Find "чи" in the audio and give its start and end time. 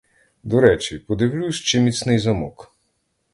1.55-1.79